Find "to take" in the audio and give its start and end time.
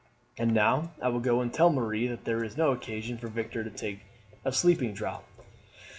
3.63-3.99